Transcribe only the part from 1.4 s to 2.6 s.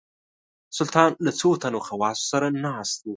تنو خواصو سره